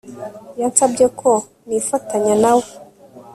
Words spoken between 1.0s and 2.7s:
ko nifatanya na we